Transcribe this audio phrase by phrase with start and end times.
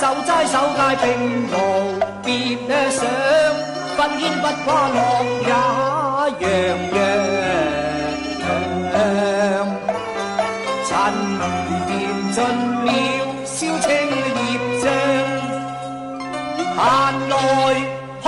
[0.00, 1.08] 受斋受戒并
[1.48, 1.50] 无
[2.22, 2.32] 别
[2.88, 3.00] 想，
[3.96, 4.94] 奋肩不挂乐
[5.42, 5.44] 也
[6.38, 6.40] 洋
[6.94, 6.98] 洋。
[10.86, 10.88] 尘
[11.88, 11.90] 缘
[12.30, 12.38] 尽
[12.86, 12.88] 了，
[13.44, 13.86] 烧清
[14.38, 14.40] 叶
[14.84, 14.86] 障，
[16.76, 16.78] 闲
[17.28, 17.32] 来
[18.22, 18.26] 看。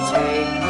[0.00, 0.61] 追。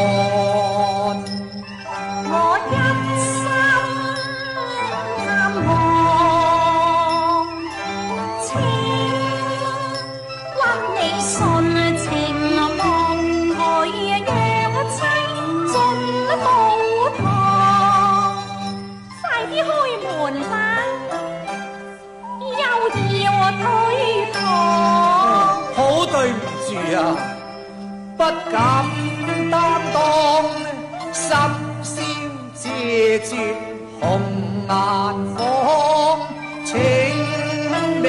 [34.66, 36.20] 难访，
[36.64, 38.08] 请你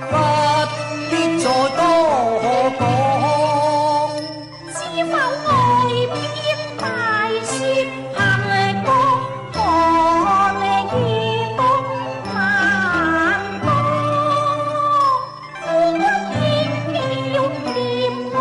[0.00, 0.04] 不
[1.10, 1.52] 必再多
[2.78, 2.80] 讲。
[4.72, 5.14] 知否外
[6.06, 6.16] 边
[6.78, 6.86] 大
[7.44, 7.54] 雪
[8.14, 8.16] 行
[8.84, 8.88] 踪
[9.52, 9.54] 何
[10.90, 10.94] 见？
[11.54, 11.56] 东
[12.38, 12.80] 南
[13.60, 13.64] 东，
[15.66, 16.02] 孤军
[16.94, 16.96] 飘
[18.32, 18.34] 泊，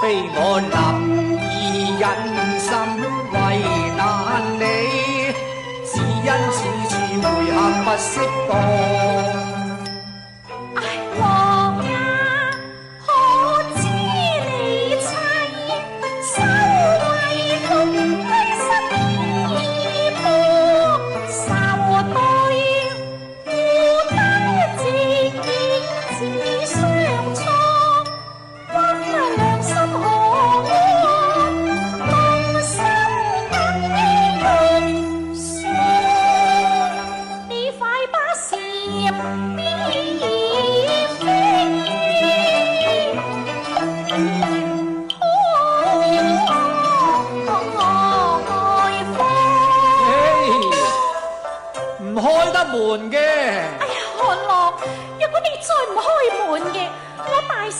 [0.00, 0.02] 非
[0.34, 0.36] 我
[0.72, 0.76] 难。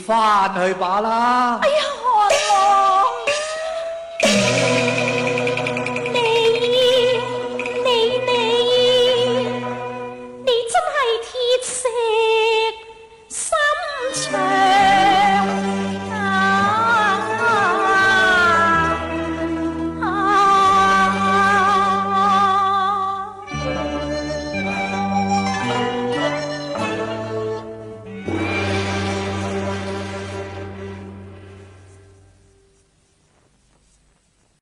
[0.00, 1.84] 翻去吧啦哎呀